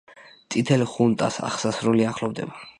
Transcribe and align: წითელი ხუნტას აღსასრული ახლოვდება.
წითელი 0.55 0.87
ხუნტას 0.95 1.39
აღსასრული 1.51 2.11
ახლოვდება. 2.13 2.63